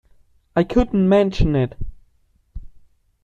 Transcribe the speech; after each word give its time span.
I 0.55 0.63
couldn't 0.63 1.07
mention 1.07 1.55
it. 1.55 1.75